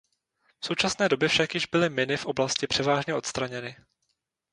[0.61, 3.77] V současné době však již byly miny v oblasti převážně odstraněny.